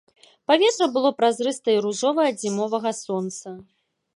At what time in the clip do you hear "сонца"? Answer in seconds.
3.05-3.47